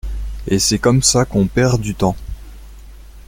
[0.47, 2.15] Et c’est comme ça qu’on perd du temps.